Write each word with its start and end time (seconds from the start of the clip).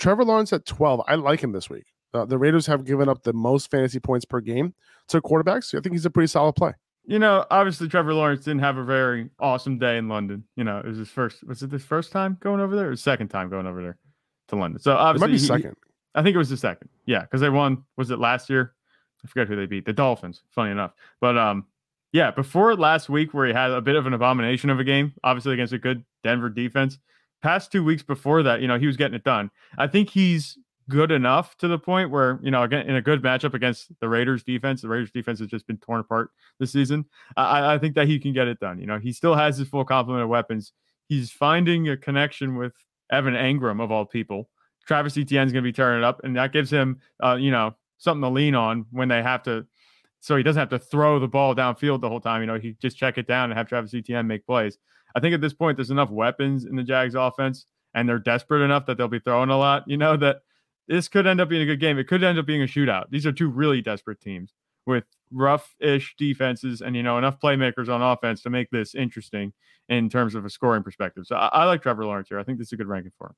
Trevor 0.00 0.24
Lawrence 0.24 0.52
at 0.52 0.64
12. 0.66 1.02
I 1.06 1.14
like 1.14 1.40
him 1.40 1.52
this 1.52 1.70
week. 1.70 1.84
Uh, 2.12 2.24
the 2.24 2.38
Raiders 2.38 2.66
have 2.66 2.84
given 2.84 3.08
up 3.08 3.22
the 3.22 3.32
most 3.32 3.70
fantasy 3.70 4.00
points 4.00 4.24
per 4.24 4.40
game 4.40 4.74
to 5.08 5.20
quarterbacks. 5.20 5.64
So 5.64 5.78
I 5.78 5.80
think 5.80 5.92
he's 5.92 6.06
a 6.06 6.10
pretty 6.10 6.26
solid 6.26 6.54
play. 6.54 6.72
You 7.04 7.18
know, 7.18 7.44
obviously 7.50 7.88
Trevor 7.88 8.14
Lawrence 8.14 8.44
didn't 8.44 8.60
have 8.60 8.76
a 8.76 8.84
very 8.84 9.30
awesome 9.38 9.78
day 9.78 9.96
in 9.98 10.08
London. 10.08 10.44
You 10.56 10.64
know, 10.64 10.78
it 10.78 10.86
was 10.86 10.98
his 10.98 11.08
first. 11.08 11.46
Was 11.46 11.62
it 11.62 11.70
his 11.70 11.84
first 11.84 12.12
time 12.12 12.36
going 12.40 12.60
over 12.60 12.74
there, 12.74 12.90
or 12.90 12.96
second 12.96 13.28
time 13.28 13.48
going 13.48 13.66
over 13.66 13.82
there 13.82 13.96
to 14.48 14.56
London? 14.56 14.80
So 14.80 14.96
obviously, 14.96 15.24
it 15.24 15.28
might 15.28 15.34
be 15.34 15.40
he- 15.40 15.46
second. 15.46 15.76
I 16.14 16.22
think 16.22 16.34
it 16.34 16.38
was 16.38 16.50
the 16.50 16.56
second. 16.56 16.88
Yeah, 17.06 17.22
because 17.22 17.40
they 17.40 17.48
won. 17.48 17.84
Was 17.96 18.10
it 18.10 18.18
last 18.18 18.50
year? 18.50 18.74
I 19.24 19.28
forget 19.28 19.48
who 19.48 19.56
they 19.56 19.66
beat. 19.66 19.84
The 19.84 19.92
Dolphins. 19.92 20.42
Funny 20.50 20.72
enough, 20.72 20.92
but 21.20 21.38
um, 21.38 21.66
yeah, 22.12 22.30
before 22.32 22.74
last 22.74 23.08
week 23.08 23.32
where 23.32 23.46
he 23.46 23.52
had 23.52 23.70
a 23.70 23.80
bit 23.80 23.96
of 23.96 24.06
an 24.06 24.12
abomination 24.12 24.70
of 24.70 24.80
a 24.80 24.84
game, 24.84 25.14
obviously 25.22 25.54
against 25.54 25.72
a 25.72 25.78
good 25.78 26.04
Denver 26.24 26.48
defense. 26.48 26.98
Past 27.42 27.72
two 27.72 27.82
weeks 27.84 28.02
before 28.02 28.42
that, 28.42 28.60
you 28.60 28.68
know, 28.68 28.78
he 28.78 28.86
was 28.86 28.96
getting 28.96 29.14
it 29.14 29.24
done. 29.24 29.50
I 29.78 29.86
think 29.86 30.10
he's 30.10 30.58
good 30.90 31.10
enough 31.12 31.56
to 31.58 31.68
the 31.68 31.78
point 31.78 32.10
where 32.10 32.38
you 32.42 32.50
know, 32.50 32.62
again, 32.62 32.86
in 32.86 32.96
a 32.96 33.02
good 33.02 33.22
matchup 33.22 33.54
against 33.54 33.88
the 34.00 34.08
Raiders 34.08 34.42
defense, 34.42 34.82
the 34.82 34.88
Raiders 34.88 35.10
defense 35.10 35.38
has 35.38 35.48
just 35.48 35.66
been 35.66 35.78
torn 35.78 36.00
apart 36.00 36.30
this 36.58 36.72
season. 36.72 37.06
I, 37.36 37.74
I 37.74 37.78
think 37.78 37.94
that 37.94 38.08
he 38.08 38.18
can 38.18 38.32
get 38.32 38.48
it 38.48 38.60
done. 38.60 38.78
You 38.78 38.86
know, 38.86 38.98
he 38.98 39.12
still 39.12 39.34
has 39.34 39.56
his 39.56 39.68
full 39.68 39.84
complement 39.84 40.24
of 40.24 40.28
weapons. 40.28 40.72
He's 41.08 41.30
finding 41.30 41.88
a 41.88 41.96
connection 41.96 42.56
with 42.56 42.72
Evan 43.10 43.34
Engram 43.34 43.82
of 43.82 43.90
all 43.90 44.04
people. 44.04 44.50
Travis 44.86 45.16
Etienne's 45.16 45.52
going 45.52 45.62
to 45.62 45.68
be 45.68 45.72
turning 45.72 46.02
it 46.02 46.04
up, 46.04 46.20
and 46.24 46.36
that 46.36 46.52
gives 46.52 46.70
him, 46.70 47.00
uh, 47.22 47.36
you 47.38 47.50
know, 47.50 47.74
something 47.98 48.22
to 48.22 48.28
lean 48.28 48.54
on 48.54 48.86
when 48.90 49.08
they 49.08 49.22
have 49.22 49.42
to. 49.44 49.66
So 50.20 50.36
he 50.36 50.42
doesn't 50.42 50.60
have 50.60 50.68
to 50.68 50.78
throw 50.78 51.18
the 51.18 51.28
ball 51.28 51.54
downfield 51.54 52.00
the 52.00 52.08
whole 52.08 52.20
time. 52.20 52.42
You 52.42 52.46
know, 52.46 52.58
he 52.58 52.76
just 52.80 52.96
check 52.96 53.18
it 53.18 53.26
down 53.26 53.50
and 53.50 53.58
have 53.58 53.68
Travis 53.68 53.94
Etienne 53.94 54.26
make 54.26 54.46
plays. 54.46 54.78
I 55.14 55.20
think 55.20 55.34
at 55.34 55.40
this 55.40 55.54
point 55.54 55.76
there's 55.76 55.90
enough 55.90 56.10
weapons 56.10 56.64
in 56.64 56.76
the 56.76 56.82
Jags 56.82 57.14
offense, 57.14 57.66
and 57.94 58.08
they're 58.08 58.18
desperate 58.18 58.62
enough 58.62 58.86
that 58.86 58.98
they'll 58.98 59.08
be 59.08 59.18
throwing 59.18 59.50
a 59.50 59.58
lot. 59.58 59.84
You 59.86 59.96
know 59.96 60.16
that 60.18 60.42
this 60.88 61.08
could 61.08 61.26
end 61.26 61.40
up 61.40 61.48
being 61.48 61.62
a 61.62 61.66
good 61.66 61.80
game. 61.80 61.98
It 61.98 62.06
could 62.06 62.22
end 62.22 62.38
up 62.38 62.46
being 62.46 62.62
a 62.62 62.66
shootout. 62.66 63.04
These 63.10 63.26
are 63.26 63.32
two 63.32 63.48
really 63.48 63.80
desperate 63.80 64.20
teams 64.20 64.52
with 64.86 65.04
rough-ish 65.32 66.16
defenses 66.16 66.80
and 66.80 66.96
you 66.96 67.02
know 67.02 67.16
enough 67.16 67.38
playmakers 67.40 67.88
on 67.88 68.02
offense 68.02 68.42
to 68.42 68.50
make 68.50 68.70
this 68.70 68.94
interesting 68.94 69.52
in 69.88 70.08
terms 70.08 70.34
of 70.34 70.44
a 70.44 70.50
scoring 70.50 70.82
perspective. 70.82 71.26
So 71.26 71.36
I, 71.36 71.46
I 71.48 71.64
like 71.64 71.82
Trevor 71.82 72.04
Lawrence 72.04 72.28
here. 72.28 72.38
I 72.38 72.44
think 72.44 72.58
this 72.58 72.68
is 72.68 72.72
a 72.72 72.76
good 72.76 72.88
ranking 72.88 73.12
for 73.16 73.28
him. 73.28 73.34